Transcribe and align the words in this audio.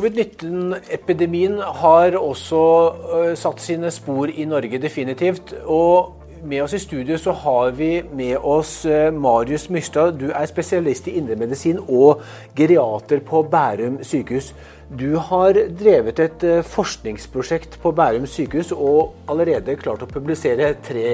Covid-19-epidemien 0.00 1.58
har 1.60 2.14
også 2.16 2.60
uh, 2.88 3.32
satt 3.36 3.60
sine 3.60 3.90
spor 3.92 4.32
i 4.32 4.46
Norge, 4.48 4.80
definitivt. 4.80 5.52
Og 5.68 6.19
med 6.42 6.62
oss 6.62 6.74
i 6.74 6.80
studio 6.80 7.16
så 7.20 7.32
har 7.36 7.70
vi 7.76 8.02
med 8.16 8.38
oss 8.46 8.84
uh, 8.86 9.10
Marius 9.14 9.68
Myrstad. 9.70 10.18
Du 10.20 10.30
er 10.30 10.48
spesialist 10.48 11.08
i 11.10 11.16
indremedisin 11.20 11.80
og 11.88 12.22
geriater 12.56 13.22
på 13.26 13.42
Bærum 13.50 14.00
sykehus. 14.04 14.52
Du 14.90 15.16
har 15.22 15.54
drevet 15.78 16.18
et 16.22 16.44
uh, 16.48 16.60
forskningsprosjekt 16.66 17.78
på 17.82 17.92
Bærum 17.96 18.26
sykehus 18.26 18.72
og 18.72 19.14
allerede 19.30 19.76
klart 19.80 20.04
å 20.04 20.10
publisere 20.10 20.72
tre 20.86 21.10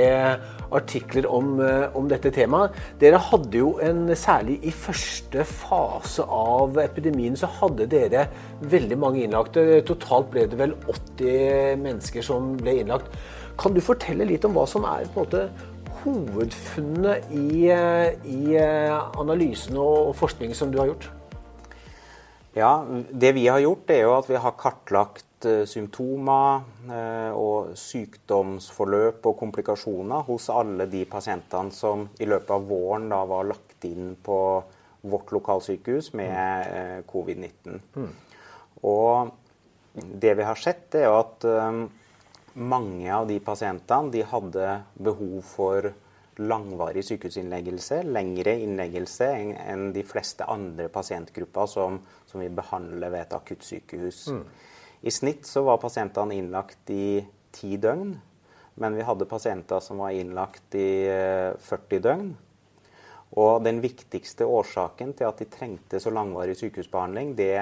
artikler 0.67 1.29
om, 1.31 1.61
om, 1.95 2.09
dette 2.11 2.33
temaet. 2.35 2.75
Dere 3.01 3.21
hadde 3.23 3.61
jo 3.61 3.77
en, 3.83 4.09
Særlig 4.19 4.59
i 4.67 4.73
første 4.75 5.45
fase 5.47 6.25
av 6.27 6.79
epidemien 6.83 7.37
så 7.39 7.47
hadde 7.61 7.87
dere 7.91 8.27
veldig 8.67 8.99
mange 8.99 9.23
innlagte. 9.23 9.83
Totalt 9.87 10.33
ble 10.33 10.49
det 10.51 10.59
vel 10.59 10.75
80 10.91 11.83
mennesker 11.85 12.27
som 12.27 12.55
ble 12.59 12.81
innlagt. 12.81 13.15
Kan 13.57 13.75
du 13.77 13.81
fortelle 13.85 14.27
litt 14.29 14.45
om 14.45 14.57
hva 14.57 14.67
som 14.69 14.85
er 14.89 15.09
på 15.13 15.23
en 15.23 15.27
måte 15.27 15.45
hovedfunnet 16.03 17.31
i, 17.35 17.69
i 17.69 18.57
analysen 18.61 19.79
og 19.81 20.13
forskningen 20.19 20.55
som 20.55 20.73
du 20.73 20.81
har 20.83 20.93
gjort? 20.93 21.09
Ja, 22.57 22.85
Det 23.11 23.35
vi 23.37 23.47
har 23.49 23.61
gjort, 23.61 23.91
er 23.93 24.07
jo 24.07 24.13
at 24.17 24.29
vi 24.31 24.39
har 24.41 24.55
kartlagt 24.61 25.27
Eh, 25.45 25.67
symptomer 25.69 26.63
eh, 26.89 27.33
og 27.37 27.75
sykdomsforløp 27.77 29.27
og 29.29 29.35
komplikasjoner 29.37 30.25
hos 30.25 30.49
alle 30.49 30.87
de 30.89 31.03
pasientene 31.05 31.75
som 31.77 32.07
i 32.17 32.29
løpet 32.29 32.55
av 32.57 32.65
våren 32.65 33.11
da 33.13 33.19
var 33.29 33.45
lagt 33.51 33.85
inn 33.85 34.15
på 34.17 34.39
vårt 35.07 35.35
lokalsykehus 35.37 36.15
med 36.17 36.73
eh, 36.73 37.03
covid-19. 37.11 37.77
Mm. 37.99 38.09
Og 38.89 40.09
det 40.25 40.33
vi 40.39 40.49
har 40.49 40.59
sett, 40.61 40.97
er 40.97 41.13
at 41.13 41.45
mange 42.57 43.09
av 43.13 43.27
de 43.29 43.37
pasientene 43.45 44.11
de 44.15 44.25
hadde 44.25 44.69
behov 44.97 45.41
for 45.45 45.91
langvarig 46.37 47.05
sykehusinnleggelse, 47.05 48.03
lengre 48.13 48.57
innleggelse 48.61 49.29
enn 49.65 49.91
de 49.95 50.05
fleste 50.05 50.45
andre 50.49 50.89
pasientgrupper 50.93 51.69
som, 51.71 52.01
som 52.29 52.43
vi 52.43 52.49
behandler 52.53 53.13
ved 53.13 53.25
et 53.25 53.37
akuttsykehus. 53.37 54.27
Mm. 54.33 54.43
I 55.07 55.13
snitt 55.13 55.49
så 55.49 55.63
var 55.65 55.81
pasientene 55.81 56.37
innlagt 56.37 56.93
i 56.93 57.25
ti 57.57 57.77
døgn, 57.81 58.17
men 58.77 58.97
vi 58.97 59.05
hadde 59.09 59.29
pasienter 59.29 59.81
som 59.81 60.03
var 60.05 60.17
innlagt 60.17 60.77
i 60.77 60.89
40 61.09 61.97
eh, 61.97 62.03
døgn. 62.05 62.35
Og 63.35 63.65
den 63.65 63.81
viktigste 63.83 64.47
årsaken 64.47 65.11
til 65.19 65.27
at 65.27 65.41
de 65.43 65.49
trengte 65.51 65.99
så 66.01 66.13
langvarig 66.15 66.55
sykehusbehandling, 66.57 67.35
det 67.37 67.59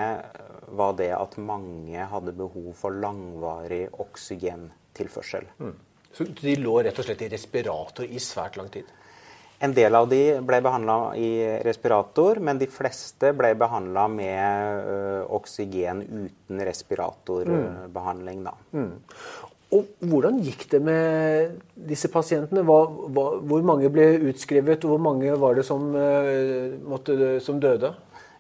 var 0.77 0.93
det 0.99 1.11
at 1.17 1.39
mange 1.41 2.05
hadde 2.11 2.37
behov 2.37 2.75
for 2.79 2.95
langvarig 2.95 3.87
oksygentilførsel. 4.05 5.49
Mm. 5.59 5.75
Så 6.15 6.29
de 6.29 6.55
lå 6.61 6.77
rett 6.85 6.99
og 7.01 7.07
slett 7.09 7.25
i 7.27 7.31
respirator 7.33 8.07
i 8.07 8.21
svært 8.23 8.61
lang 8.61 8.69
tid? 8.71 8.93
En 9.65 9.73
del 9.73 9.95
av 9.97 10.09
de 10.11 10.21
ble 10.45 10.59
behandla 10.63 10.97
i 11.17 11.31
respirator, 11.65 12.41
men 12.43 12.59
de 12.61 12.69
fleste 12.71 13.31
ble 13.39 13.55
behandla 13.57 14.05
med 14.13 14.89
ø, 14.91 14.97
oksygen 15.39 16.03
uten 16.05 16.63
respiratorbehandling. 16.69 18.43
Mm. 18.45 18.83
Mm. 18.83 19.53
Og 19.75 19.89
Hvordan 20.05 20.39
gikk 20.45 20.69
det 20.71 20.81
med 20.87 21.61
disse 21.75 22.11
pasientene? 22.13 22.63
Hva, 22.67 22.85
hva, 22.87 23.25
hvor 23.43 23.65
mange 23.67 23.91
ble 23.91 24.07
utskrevet, 24.31 24.85
og 24.87 24.95
hvor 24.95 25.03
mange 25.03 25.35
var 25.41 25.57
det 25.59 25.65
som, 25.67 25.89
måtte, 26.87 27.39
som 27.43 27.59
døde? 27.63 27.91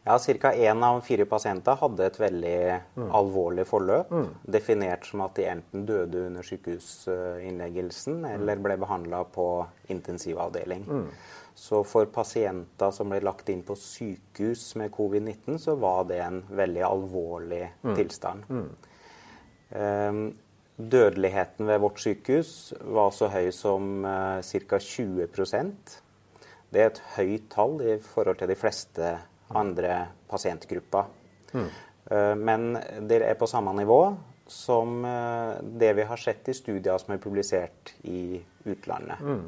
Ja, 0.04 0.18
Ca. 0.18 0.52
én 0.52 0.82
av 0.84 1.00
fire 1.00 1.24
pasienter 1.24 1.78
hadde 1.80 2.04
et 2.04 2.18
veldig 2.20 2.58
mm. 2.96 3.06
alvorlig 3.16 3.64
forløp. 3.64 4.10
Mm. 4.12 4.26
Definert 4.52 5.06
som 5.08 5.22
at 5.24 5.38
de 5.38 5.46
enten 5.48 5.86
døde 5.88 6.26
under 6.26 6.44
sykehusinnleggelsen 6.44 8.18
mm. 8.20 8.26
eller 8.34 8.60
ble 8.66 8.76
behandla 8.82 9.22
på 9.32 9.46
intensivavdeling. 9.94 10.84
Mm. 10.84 11.08
Så 11.56 11.80
for 11.88 12.10
pasienter 12.12 12.92
som 12.92 13.08
ble 13.14 13.22
lagt 13.24 13.48
inn 13.48 13.62
på 13.64 13.78
sykehus 13.80 14.74
med 14.76 14.92
covid-19, 14.92 15.56
så 15.62 15.78
var 15.80 16.04
det 16.10 16.20
en 16.20 16.42
veldig 16.52 16.84
alvorlig 16.84 17.62
mm. 17.80 17.94
tilstand. 17.96 18.44
Um, 19.70 20.24
dødeligheten 20.76 21.68
ved 21.68 21.80
vårt 21.82 22.00
sykehus 22.02 22.74
var 22.82 23.12
så 23.14 23.28
høy 23.30 23.50
som 23.54 24.04
uh, 24.04 24.42
ca. 24.42 24.80
20% 24.82 25.98
Det 26.74 26.82
er 26.82 26.90
et 26.90 27.02
høyt 27.14 27.48
tall 27.52 27.78
i 27.82 27.96
forhold 28.02 28.40
til 28.40 28.50
de 28.50 28.58
fleste 28.58 29.16
andre 29.54 29.98
pasientgrupper. 30.28 31.10
Mm. 31.54 31.68
Men 32.42 32.64
det 33.06 33.20
er 33.22 33.36
på 33.38 33.46
samme 33.46 33.70
nivå 33.78 34.00
som 34.46 35.04
eh, 35.04 35.62
det 35.62 35.92
vi 35.92 36.02
har 36.02 36.16
sett 36.20 36.48
i 36.48 36.54
studier 36.54 36.98
som 37.00 37.14
er 37.14 37.22
publisert 37.22 37.94
i 38.02 38.40
utlandet. 38.64 39.20
Mm. 39.20 39.44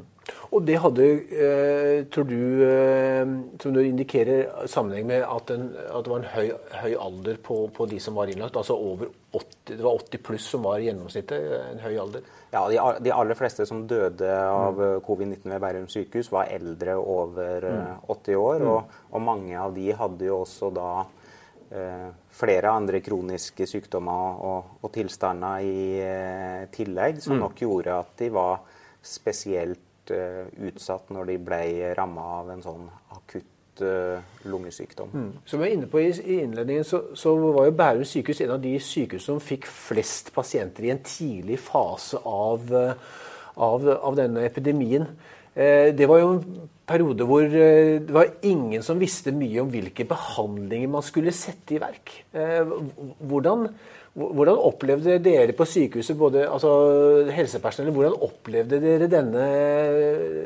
Og 0.55 0.63
det 0.63 0.77
hadde, 0.79 1.05
eh, 1.43 2.05
tror 2.11 2.27
du, 2.27 2.63
eh, 2.63 3.23
som 3.59 3.73
du 3.75 3.81
indikerer, 3.83 4.67
sammenheng 4.67 5.07
med 5.07 5.23
at, 5.23 5.51
en, 5.51 5.69
at 5.75 6.05
det 6.05 6.11
var 6.11 6.21
en 6.21 6.31
høy, 6.33 6.51
høy 6.81 6.93
alder 7.03 7.39
på, 7.43 7.59
på, 7.75 7.87
de 7.91 7.99
som 8.03 8.15
var 8.15 8.31
innlagt? 8.31 8.55
Altså 8.59 8.77
over 8.77 9.11
80, 9.35 9.73
det 9.73 9.83
var 9.83 9.99
80 9.99 10.23
pluss 10.23 10.47
som 10.53 10.63
var 10.67 10.83
gjennomsnittet? 10.83 11.49
En 11.73 11.83
høy 11.83 11.97
alder? 12.03 12.27
Ja, 12.53 12.63
de, 12.71 12.79
de 13.03 13.11
aller 13.11 13.39
fleste 13.39 13.67
som 13.67 13.83
døde 13.89 14.31
av 14.31 14.79
mm. 14.79 15.01
covid-19 15.03 15.51
ved 15.51 15.63
Bærum 15.63 15.89
sykehus, 15.91 16.31
var 16.31 16.51
eldre 16.55 16.95
over 16.95 17.67
mm. 17.67 18.07
80 18.07 18.39
år. 18.39 18.63
Mm. 18.63 18.71
Og, 18.71 18.97
og, 19.11 19.25
mange 19.27 19.59
av 19.59 19.75
de 19.75 19.89
hadde 19.99 20.29
jo 20.29 20.41
også 20.45 20.71
da 20.75 20.91
eh, 21.75 22.07
flere 22.39 22.71
andre 22.71 23.03
kroniske 23.03 23.67
sykdommer 23.67 24.39
og, 24.47 24.71
og 24.79 24.95
tilstander 24.95 25.67
i 25.67 25.83
eh, 26.05 26.63
tillegg, 26.71 27.19
som 27.23 27.35
mm. 27.35 27.43
nok 27.43 27.67
gjorde 27.67 27.99
at 27.99 28.15
de 28.23 28.31
var 28.39 28.63
spesielt 29.07 29.86
uh, 30.15 30.47
utsatt 30.69 31.11
når 31.13 31.31
de 31.31 31.37
ble 31.49 31.61
ramma 31.97 32.25
av 32.39 32.51
en 32.53 32.63
sånn 32.63 32.89
akutt 33.15 33.81
uh, 33.81 34.19
lungesykdom. 34.47 35.13
Mm. 35.13 35.29
Som 35.45 35.59
jeg 35.59 35.63
var 35.63 35.75
inne 35.75 35.89
på 35.91 36.01
i, 36.01 36.09
i 36.23 36.39
innledningen, 36.43 36.87
så, 36.87 37.01
så, 37.17 37.35
var 37.37 37.67
jo 37.67 37.77
Bærum 37.77 38.05
sykehus 38.07 38.41
en 38.45 38.55
av 38.57 38.61
de 38.63 38.73
sykehus 38.81 39.27
som 39.29 39.41
fikk 39.43 39.67
flest 39.69 40.33
pasienter 40.35 40.87
i 40.87 40.93
en 40.93 41.03
tidlig 41.05 41.59
fase 41.63 42.21
av, 42.23 42.67
eh, 42.73 42.93
av, 43.55 43.89
av 43.97 44.17
denne 44.19 44.45
epidemien. 44.47 45.07
Det 45.57 46.05
var 46.05 46.19
jo 46.21 46.33
en 46.35 46.67
periode 46.87 47.25
hvor 47.27 47.47
det 47.49 48.13
var 48.13 48.29
ingen 48.45 48.83
som 48.85 48.99
visste 49.01 49.33
mye 49.35 49.63
om 49.63 49.71
hvilke 49.73 50.05
behandlinger 50.07 50.91
man 50.93 51.05
skulle 51.05 51.33
sette 51.35 51.75
i 51.75 51.79
verk. 51.81 52.13
Hvordan, 52.31 53.65
hvordan 54.13 54.61
opplevde 54.69 55.17
dere 55.25 55.55
på 55.57 55.65
sykehuset, 55.67 56.17
både 56.19 56.45
altså 56.45 56.71
helsepersonell, 57.33 57.91
hvordan 57.95 58.19
opplevde 58.29 58.79
dere 58.83 59.09
denne, 59.11 59.49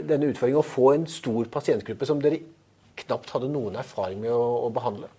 denne 0.08 0.32
utfordringen 0.32 0.64
å 0.64 0.72
få 0.72 0.94
en 0.96 1.08
stor 1.12 1.52
pasientgruppe 1.52 2.08
som 2.08 2.24
dere 2.24 2.42
knapt 3.04 3.36
hadde 3.36 3.52
noen 3.52 3.78
erfaring 3.84 4.24
med 4.24 4.32
å, 4.32 4.46
å 4.66 4.72
behandle? 4.74 5.12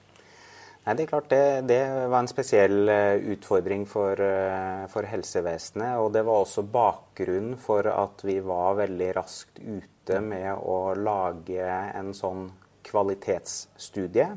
Nei, 0.82 0.97
Det 0.98 1.04
er 1.04 1.10
klart 1.12 1.28
det, 1.31 1.43
det, 1.70 1.82
var 2.10 2.25
en 2.25 2.31
spesiell 2.31 2.88
eh, 2.91 3.20
utfordring 3.37 3.84
for, 3.87 4.19
eh, 4.19 4.82
for, 4.91 5.06
helsevesenet. 5.06 6.00
Og 6.03 6.10
det 6.15 6.25
var 6.26 6.43
også 6.43 6.65
bakgrunnen 6.66 7.54
for 7.54 7.87
at 7.87 8.25
vi 8.26 8.41
var 8.43 8.81
veldig 8.81 9.10
raskt 9.15 9.60
ute 9.62 10.19
med 10.19 10.50
å 10.59 10.97
lage 10.98 11.62
en 11.70 12.10
sånn 12.19 12.48
kvalitetsstudie 12.82 14.32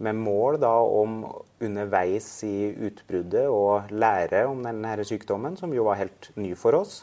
med 0.00 0.16
mål 0.16 0.60
da 0.62 0.72
om 0.80 1.24
underveis 1.60 2.28
i 2.46 2.70
utbruddet 2.86 3.50
å 3.50 3.82
lære 3.90 4.46
om 4.48 4.62
denne 4.64 4.94
sykdommen, 5.04 5.58
som 5.58 5.74
jo 5.74 5.84
var 5.90 5.98
helt 6.00 6.30
ny 6.40 6.54
for 6.56 6.78
oss. 6.78 7.02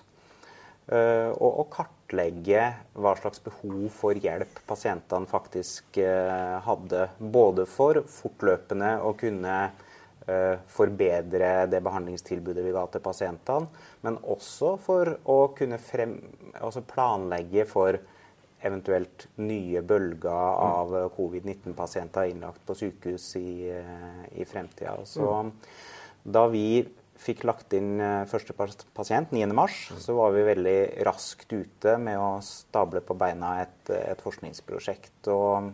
Eh, 0.88 1.30
og 1.44 1.58
å 1.60 1.64
kartlegge 1.68 2.62
hva 2.96 3.12
slags 3.20 3.42
behov 3.44 3.90
for 3.92 4.16
hjelp 4.24 4.62
pasientene 4.70 5.28
faktisk 5.28 6.00
eh, 6.00 6.60
hadde. 6.64 7.10
Både 7.20 7.66
for 7.68 8.00
fortløpende 8.08 8.94
å 9.04 9.12
kunne 9.20 9.56
eh, 9.68 10.56
forbedre 10.72 11.66
det 11.68 11.82
behandlingstilbudet 11.84 12.64
vi 12.64 12.72
ga 12.76 12.86
til 12.94 13.04
pasientene, 13.04 13.68
men 14.08 14.20
også 14.24 14.78
for 14.86 15.12
å 15.28 15.42
kunne 15.58 15.82
frem, 15.84 16.22
altså 16.56 16.86
planlegge 16.88 17.68
for 17.68 18.00
eventuelt 18.68 19.28
nye 19.44 19.84
bølger 19.86 20.62
av 20.64 20.96
covid-19-pasienter 21.18 22.32
innlagt 22.32 22.64
på 22.66 22.74
sykehus 22.80 23.28
i, 23.38 23.70
i 24.34 24.48
fremtida. 24.50 24.96
Så 25.06 25.28
mm. 25.28 25.52
da 26.34 26.48
vi 26.50 26.80
fikk 27.18 27.44
lagt 27.48 27.74
inn 27.78 27.98
eh, 28.02 28.28
første 28.30 28.54
pasient 28.56 29.34
9.3, 29.34 29.54
mm. 29.54 30.00
så 30.04 30.16
var 30.18 30.36
vi 30.36 30.46
veldig 30.48 30.78
raskt 31.08 31.52
ute 31.54 31.98
med 32.02 32.20
å 32.22 32.38
stable 32.46 33.02
på 33.06 33.18
beina 33.18 33.58
et, 33.64 33.92
et 33.98 34.22
forskningsprosjekt. 34.24 35.30
Og 35.34 35.72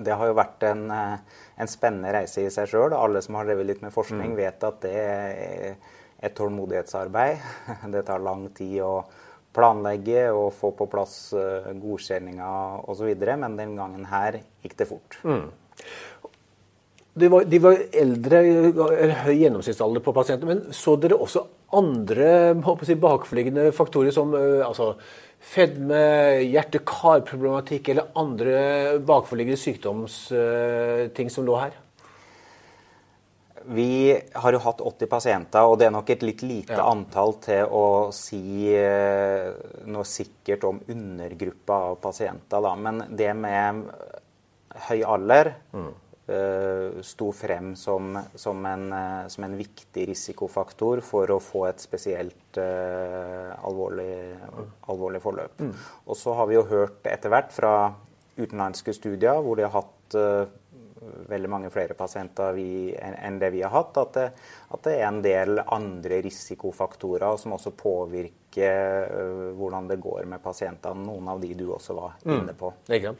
det 0.00 0.16
har 0.16 0.30
jo 0.30 0.36
vært 0.38 0.66
en, 0.68 0.84
eh, 0.94 1.40
en 1.62 1.70
spennende 1.70 2.12
reise 2.16 2.44
i 2.44 2.52
seg 2.52 2.70
sjøl. 2.70 2.96
Alle 2.96 3.22
som 3.24 3.38
har 3.38 3.48
drevet 3.48 3.68
litt 3.68 3.86
med 3.86 3.94
forskning, 3.94 4.34
mm. 4.34 4.38
vet 4.38 4.68
at 4.68 4.84
det 4.84 4.94
er 5.00 5.96
et 6.20 6.36
tålmodighetsarbeid. 6.36 7.50
Det 7.94 8.06
tar 8.06 8.22
lang 8.24 8.48
tid. 8.54 8.80
å 8.84 8.94
planlegge 9.50 10.28
og 10.30 10.52
få 10.54 10.68
på 10.78 10.86
plass 10.86 11.32
godkjenninga 11.34 11.80
godkjenninger 11.82 12.84
osv. 12.92 13.08
Men 13.42 13.56
den 13.58 13.72
gangen 13.74 14.04
her 14.06 14.38
gikk 14.62 14.76
det 14.78 14.86
fort. 14.86 15.16
Mm. 15.26 15.48
De 17.14 17.28
var, 17.28 17.44
de 17.50 17.58
var 17.58 17.80
eldre, 18.02 18.40
høy 19.24 19.34
gjennomsnittsalder 19.40 20.02
på 20.04 20.14
pasientene, 20.14 20.54
men 20.54 20.76
så 20.76 20.94
dere 21.00 21.18
også 21.18 21.42
andre 21.74 22.54
si, 22.86 22.94
bakforliggende 22.98 23.70
faktorer 23.74 24.14
som 24.14 24.34
altså, 24.36 24.92
fedme, 25.40 26.00
hjerte-kar-problematikk 26.46 27.90
eller 27.90 28.10
andre 28.20 28.58
bakforliggende 29.06 29.58
sykdomsting 29.58 31.32
som 31.34 31.48
lå 31.48 31.58
her? 31.58 31.78
Vi 33.70 34.16
har 34.32 34.54
jo 34.56 34.60
hatt 34.64 34.80
80 34.80 35.10
pasienter, 35.10 35.66
og 35.68 35.76
det 35.78 35.90
er 35.90 35.92
nok 35.92 36.10
et 36.14 36.22
litt 36.24 36.44
lite 36.46 36.78
ja. 36.78 36.86
antall 36.88 37.34
til 37.44 37.68
å 37.68 37.84
si 38.14 38.70
eh, 38.72 39.50
noe 39.90 40.06
sikkert 40.08 40.64
om 40.66 40.80
undergruppa 40.88 41.76
av 41.90 41.98
pasienter. 42.00 42.62
Da. 42.64 42.72
Men 42.80 43.02
det 43.12 43.34
med 43.36 43.84
høy 44.88 45.02
alder 45.04 45.52
mm. 45.74 45.90
Uh, 46.30 47.00
sto 47.04 47.30
frem 47.36 47.74
som, 47.78 48.14
som, 48.34 48.62
en, 48.66 48.86
uh, 48.92 49.26
som, 49.32 49.44
en, 49.46 49.56
viktig 49.58 50.06
risikofaktor 50.10 51.02
for 51.04 51.34
å 51.34 51.40
få 51.42 51.66
et 51.70 51.82
spesielt 51.82 52.60
uh, 52.60 53.50
alvorlig, 53.66 54.14
alvorlig, 54.88 55.22
forløp. 55.24 55.60
Mm. 55.60 55.74
Og 56.06 56.18
så 56.18 56.34
har 56.38 56.50
vi 56.50 56.58
jo 56.58 56.66
hørt 56.70 57.10
etter 57.10 57.32
hvert 57.32 57.52
fra 57.54 57.74
utenlandske 58.38 58.94
studier 58.96 59.42
hvor 59.44 59.58
de 59.58 59.66
har 59.66 59.76
hatt 59.76 60.18
veldig 61.28 61.48
mange 61.50 61.70
flere 61.72 61.94
pasienter 61.96 62.52
vi, 62.56 62.92
enn 62.96 63.38
det 63.40 63.50
vi 63.54 63.62
har 63.64 63.72
hatt, 63.72 63.96
at 64.02 64.12
det, 64.16 64.26
at 64.74 64.84
det, 64.84 64.96
er 64.98 65.06
en 65.08 65.22
del 65.24 65.62
andre 65.62 66.20
risikofaktorer 66.26 67.38
som 67.40 67.56
også 67.56 67.72
påvirker 67.78 69.08
uh, 69.08 69.48
hvordan 69.56 69.90
det 69.90 70.00
går 70.02 70.28
med 70.30 70.42
pasientene. 70.44 71.06
Noen 71.06 71.32
av 71.32 71.40
de 71.42 71.54
du 71.56 71.68
også 71.72 71.96
var 71.96 72.18
mm. 72.24 72.36
inne 72.36 72.56
på. 72.58 72.72
Mm. 72.90 73.16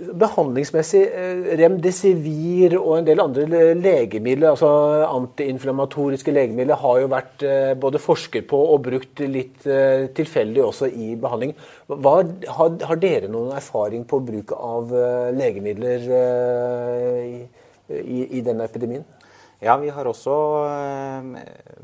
Behandlingsmessig, 0.00 1.02
eh, 1.12 1.40
Remdesivir 1.60 2.76
og 2.78 2.94
en 2.98 3.04
del 3.04 3.20
andre 3.20 3.44
legemidler, 3.76 4.54
altså 4.54 4.70
antiinflammatoriske 5.04 6.32
legemidler, 6.32 6.80
har 6.80 7.00
jo 7.02 7.10
vært 7.12 7.44
eh, 7.44 7.74
både 7.76 8.00
forsket 8.00 8.48
på 8.48 8.60
og 8.72 8.80
brukt 8.86 9.20
litt 9.20 9.66
eh, 9.68 10.08
tilfeldig 10.16 10.64
også 10.64 10.88
i 10.88 11.12
behandling. 11.20 11.52
Hva, 11.92 12.16
har, 12.56 12.72
har, 12.88 13.02
dere 13.02 13.28
noen 13.28 13.52
erfaring 13.58 14.06
på 14.08 14.22
bruk 14.24 14.56
av 14.56 14.92
legemidler 15.36 16.08
i, 17.28 17.38
i, 18.00 18.20
i 18.40 18.44
denne 18.46 18.64
epidemien? 18.64 19.04
Ja, 19.60 19.76
vi 19.76 19.92
har 19.92 20.08
også 20.08 20.36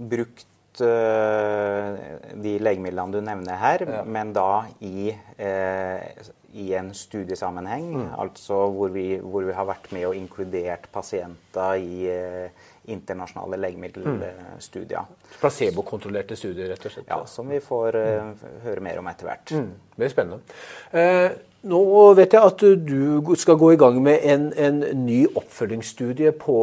brukt 0.00 0.46
de 0.84 2.56
legemidlene 2.60 3.14
du 3.14 3.20
nevner 3.24 3.56
her, 3.60 3.86
ja. 3.88 4.02
men 4.04 4.32
da 4.36 4.66
i 4.84 5.08
eh, 5.12 6.26
i 6.56 6.72
en 6.74 6.92
studiesammenheng. 6.94 7.88
Mm. 7.94 8.06
Altså 8.18 8.58
hvor 8.72 8.92
vi, 8.94 9.16
hvor 9.20 9.44
vi, 9.44 9.54
har 9.56 9.66
vært 9.68 9.90
med 9.92 10.06
og 10.08 10.16
inkludert 10.16 10.88
pasienter 10.92 11.82
i 11.82 12.06
eh, 12.10 12.70
internasjonale 12.92 13.58
legemiddelstudier. 13.60 15.04
Mm. 15.04 15.34
Placebokontrollerte 15.40 16.38
studier, 16.38 16.70
rett 16.72 16.86
og 16.86 16.94
slett? 16.94 17.10
Ja, 17.10 17.20
som 17.28 17.50
vi 17.52 17.60
får 17.60 17.98
mm. 17.98 18.32
høre 18.64 18.84
mer 18.84 19.02
om 19.02 19.12
etter 19.12 19.28
hvert. 19.28 19.52
Mm. 19.52 19.68
blir 19.98 20.12
spennende. 20.12 20.56
Eh, 20.96 21.28
nå 21.66 21.82
vet 22.14 22.36
jeg 22.36 22.46
at 22.46 22.62
du 22.86 23.34
skal 23.40 23.58
gå 23.58 23.72
i 23.74 23.80
gang 23.80 23.98
med 24.02 24.22
en, 24.22 24.50
en 24.54 24.84
ny 25.02 25.24
oppfølgingsstudie 25.26 26.30
på, 26.38 26.58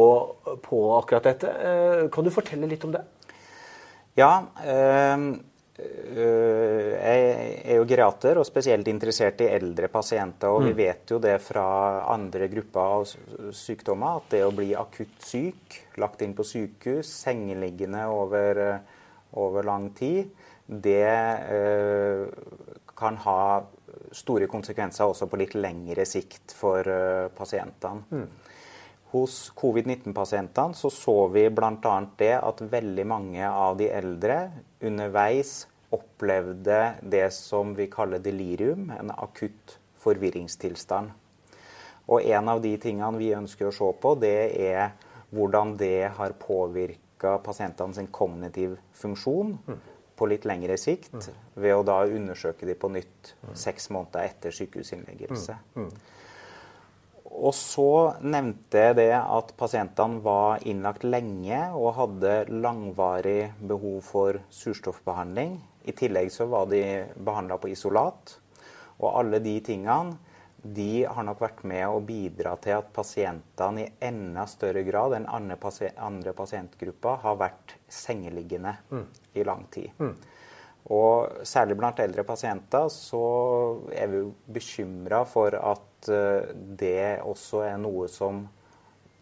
på, 0.64 0.80
akkurat 0.96 1.28
dette. 1.28 1.50
Eh, 1.50 2.06
kan 2.14 2.24
du 2.24 2.32
fortelle 2.34 2.70
litt 2.70 2.86
om 2.88 2.94
det? 2.94 3.04
Ja. 4.14 4.32
Eh, 4.64 5.18
Eh, 5.74 6.90
jeg 6.94 7.22
er 7.66 7.80
jo 7.80 7.86
geriater 7.88 8.38
og 8.38 8.46
spesielt 8.46 8.86
interessert 8.90 9.40
i 9.42 9.50
eldre 9.50 9.88
pasienter. 9.90 10.54
Og 10.54 10.68
vi 10.68 10.72
mm. 10.72 10.78
vet 10.78 11.14
jo 11.14 11.18
det 11.22 11.34
fra 11.42 11.66
andre 12.14 12.48
grupper 12.52 12.94
av 12.98 13.54
sykdommer 13.54 14.20
at 14.20 14.30
det 14.36 14.44
å 14.46 14.54
bli 14.54 14.70
akutt 14.78 15.26
syk, 15.26 15.80
lagt 16.02 16.22
inn 16.22 16.36
på 16.38 16.46
sykehus, 16.46 17.10
sengeliggende 17.26 18.06
over, 18.12 18.62
over 19.40 19.66
lang 19.66 19.90
tid, 19.98 20.30
det 20.64 21.10
eh, 21.58 22.24
kan 22.94 23.18
ha 23.26 23.40
store 24.14 24.46
konsekvenser 24.50 25.10
også 25.10 25.26
på 25.30 25.38
litt 25.40 25.56
lengre 25.58 26.06
sikt 26.06 26.54
for 26.54 26.86
pasientene. 27.34 28.06
Mm. 28.14 28.28
Hos 29.14 29.52
covid-19-pasientene 29.54 30.74
så, 30.74 30.90
så 30.90 31.28
vi 31.30 31.46
bl.a. 31.54 31.94
det 32.18 32.32
at 32.34 32.62
veldig 32.72 33.04
mange 33.06 33.46
av 33.46 33.76
de 33.78 33.86
eldre 33.94 34.38
underveis 34.82 35.60
opplevde 35.94 36.80
det 37.00 37.28
som 37.36 37.76
vi 37.78 37.86
kaller 37.92 38.18
delirium, 38.18 38.88
en 38.90 39.12
akutt 39.14 39.76
forvirringstilstand. 40.02 41.12
Og 42.10 42.26
en 42.26 42.50
av 42.50 42.60
de 42.64 42.74
tingene 42.82 43.20
vi 43.20 43.30
ønsker 43.36 43.70
å 43.70 43.74
se 43.76 43.92
på, 44.02 44.16
det 44.20 44.36
er 44.66 44.96
hvordan 45.34 45.76
det 45.80 46.10
har 46.18 46.34
påvirka 46.40 47.38
pasientene 47.44 47.94
sin 47.96 48.10
kognitiv 48.12 48.74
funksjon 48.98 49.54
på 50.14 50.28
litt 50.30 50.44
lengre 50.46 50.76
sikt, 50.78 51.30
ved 51.54 51.74
å 51.74 51.86
da 51.86 52.02
undersøke 52.06 52.66
de 52.68 52.76
på 52.78 52.90
nytt 52.92 53.32
seks 53.58 53.88
måneder 53.94 54.28
etter 54.28 54.54
sykehusinnleggelse. 54.54 55.56
Og 57.34 57.54
så 57.56 58.14
nevnte 58.22 58.78
jeg 58.78 58.96
det 59.00 59.12
at 59.18 59.50
pasientene 59.58 60.22
var 60.22 60.62
innlagt 60.70 61.02
lenge 61.06 61.58
og 61.74 61.96
hadde 61.98 62.34
langvarig 62.52 63.50
behov 63.58 63.98
for 64.06 64.38
surstoffbehandling. 64.54 65.56
I 65.84 65.96
tillegg 65.98 66.30
så 66.32 66.46
var 66.48 66.70
de 66.70 66.84
behandla 67.18 67.58
på 67.58 67.72
isolat. 67.74 68.36
Og 69.02 69.10
alle 69.18 69.42
de 69.42 69.58
tingene 69.66 70.14
de 70.64 71.04
har 71.04 71.26
nok 71.26 71.42
vært 71.44 71.58
med 71.68 71.82
å 71.84 71.98
bidra 72.00 72.54
til 72.64 72.78
at 72.78 72.86
pasientene 72.96 73.82
i 73.82 73.90
enda 74.06 74.46
større 74.48 74.80
grad 74.86 75.12
enn 75.18 75.26
andre, 75.28 75.58
pasientgrupper 75.60 77.18
har 77.20 77.36
vært 77.36 77.74
sengeliggende 77.92 78.72
mm. 78.88 79.04
i 79.36 79.44
lang 79.44 79.66
tid. 79.74 79.90
Mm. 79.98 80.14
Og 80.92 81.46
særlig 81.48 81.78
blant 81.80 82.00
eldre 82.04 82.26
pasienter 82.28 82.90
så 82.92 83.24
er 83.96 84.10
vi 84.12 84.24
bekymra 84.52 85.22
for 85.24 85.56
at 85.56 85.94
Eh, 86.08 86.54
det 86.54 87.20
også 87.24 87.64
er 87.68 87.78
noe 87.80 88.08
som 88.12 88.44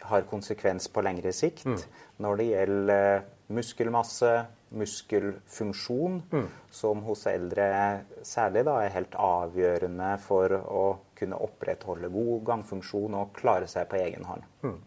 har 0.03 0.26
konsekvens 0.31 0.88
på 0.91 1.03
lengre 1.05 1.31
sikt 1.35 1.69
mm. 1.69 1.79
når 2.25 2.41
det 2.41 2.49
gjelder 2.49 3.05
eh, 3.20 3.29
muskelmasse, 3.53 4.32
muskelfunksjon, 4.73 6.19
mm. 6.32 6.47
som 6.73 7.03
hos 7.05 7.26
eldre 7.29 7.67
særlig 8.25 8.65
da, 8.67 8.79
er 8.81 8.94
helt 8.97 9.17
avgjørende 9.20 10.15
for 10.25 10.56
å 10.56 10.85
kunne 11.19 11.38
opprettholde 11.44 12.11
god 12.12 12.47
gangfunksjon 12.49 13.19
og 13.20 13.35
klare 13.37 13.69
seg 13.70 13.91
på 13.91 14.00
egen 14.00 14.25
hånd. 14.26 14.47
Mm. 14.65 14.79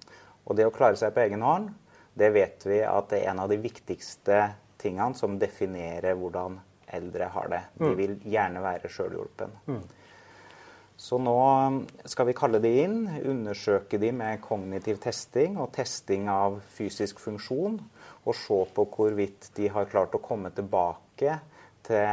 Og 0.46 0.58
det 0.58 0.66
å 0.68 0.74
klare 0.74 0.98
seg 1.00 1.14
på 1.14 1.24
egen 1.28 1.46
hånd, 1.46 1.70
det 2.18 2.32
vet 2.34 2.66
vi 2.66 2.82
at 2.88 3.12
det 3.12 3.22
er 3.22 3.34
en 3.34 3.44
av 3.44 3.52
de 3.52 3.60
viktigste 3.62 4.42
tingene 4.86 5.18
som 5.18 5.40
definerer 5.42 6.16
hvordan 6.18 6.60
eldre 6.96 7.30
har 7.34 7.52
det. 7.52 7.62
De 7.80 7.92
mm. 7.92 7.96
vil 8.00 8.18
gjerne 8.30 8.64
være 8.64 8.92
sjølhjulpen. 8.94 9.56
Mm. 9.68 9.84
Så 10.96 11.18
nå 11.20 11.40
skal 12.08 12.30
vi 12.30 12.38
kalle 12.38 12.62
de 12.64 12.72
inn, 12.86 13.02
undersøke 13.28 14.00
de 14.00 14.14
med 14.16 14.40
kognitiv 14.44 15.02
testing 15.04 15.58
og 15.60 15.74
testing 15.76 16.30
av 16.32 16.62
fysisk 16.78 17.20
funksjon, 17.20 17.82
og 18.26 18.38
se 18.40 18.62
på 18.78 18.88
hvorvidt 18.94 19.52
de 19.58 19.68
har 19.74 19.90
klart 19.92 20.16
å 20.16 20.24
komme 20.24 20.54
tilbake 20.56 21.36
til 21.86 22.08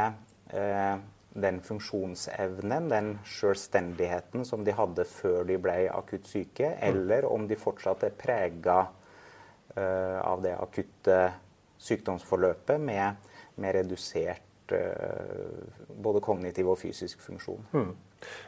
eh, 0.51 0.95
den 1.33 1.61
funksjonsevnen, 1.65 2.89
den 2.91 3.13
selvstendigheten 3.25 4.43
som 4.45 4.67
de 4.67 4.75
hadde 4.75 5.07
før 5.09 5.47
de 5.47 5.57
ble 5.63 5.77
akutt 5.89 6.27
syke, 6.29 6.75
eller 6.83 7.25
om 7.29 7.47
de 7.49 7.57
fortsatt 7.57 8.03
er 8.05 8.19
prega 8.19 8.81
eh, 9.79 10.19
av 10.19 10.43
det 10.43 10.53
akutte 10.59 11.21
sykdomsforløpet 11.83 12.81
med, 12.81 13.31
med 13.61 13.79
redusert 13.79 14.73
uh, 14.73 15.97
både 16.03 16.21
kognitiv 16.23 16.73
og 16.73 16.79
fysisk 16.81 17.21
funksjon. 17.21 17.65
Mm. 17.73 17.89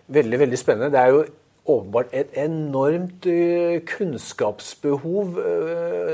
Veldig, 0.07 0.39
veldig 0.45 0.61
spennende. 0.61 0.93
Det 0.93 1.01
er 1.01 1.13
jo 1.13 1.25
åpenbart 1.65 2.11
et 2.13 2.35
enormt 2.37 3.25
uh, 3.25 3.79
kunnskapsbehov 3.89 5.39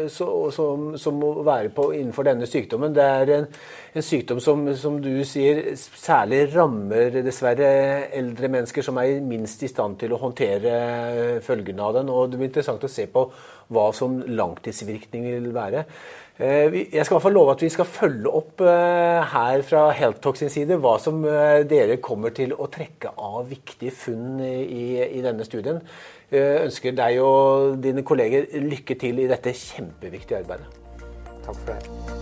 som, 0.09 0.97
som, 0.97 1.13
må 1.19 1.31
være 1.43 1.69
på 1.75 1.89
innenfor 1.91 2.25
denne 2.25 2.47
sykdommen. 2.47 2.95
Det 2.95 3.03
er 3.03 3.31
en, 3.35 3.47
en 3.95 4.05
sykdom 4.05 4.39
som, 4.39 4.63
som, 4.79 4.97
du 5.03 5.23
sier, 5.27 5.61
særlig 5.75 6.43
rammer 6.55 7.21
dessverre 7.21 7.71
eldre 8.17 8.49
mennesker 8.51 8.85
som 8.85 8.97
er 9.01 9.19
minst 9.25 9.63
i 9.63 9.69
stand 9.71 9.99
til 10.01 10.15
å 10.15 10.21
håndtere 10.21 11.41
følgene 11.45 11.83
av 11.87 11.99
den. 11.99 12.09
Og 12.09 12.31
det 12.31 12.39
blir 12.39 12.51
interessant 12.51 12.87
å 12.87 12.91
se 12.91 13.07
på 13.11 13.27
hva 13.71 13.87
som 13.95 14.19
langtidsvirkning 14.27 15.29
vil 15.29 15.51
være. 15.55 15.85
Eh, 16.39 16.73
jeg 16.93 17.05
skal 17.05 17.13
i 17.13 17.17
hvert 17.17 17.25
fall 17.25 17.35
love 17.35 17.53
at 17.53 17.61
vi 17.61 17.69
skal 17.69 17.89
følge 17.89 18.31
opp 18.31 18.63
eh, 18.63 19.33
her 19.33 19.65
fra 19.67 19.83
HealthTalk 19.97 20.39
sin 20.39 20.53
side 20.53 20.79
hva 20.81 20.95
som 21.01 21.19
eh, 21.27 21.61
dere 21.69 21.99
kommer 22.01 22.33
til 22.37 22.55
å 22.55 22.69
trekke 22.71 23.11
av 23.19 23.51
viktige 23.51 23.93
funn 23.93 24.39
i, 24.41 25.03
i 25.03 25.21
denne 25.25 25.45
studien. 25.45 25.83
Jeg 26.31 26.63
ønsker 26.69 26.95
deg 26.95 27.19
og 27.19 27.77
dine 27.83 28.05
kolleger 28.07 28.47
lykke 28.63 28.95
til 29.01 29.19
i 29.19 29.29
dette 29.29 29.51
kjempeviktige 29.51 30.41
arbeidet. 30.45 30.71
Takk 31.43 31.55
for 31.57 31.73
det. 31.75 32.20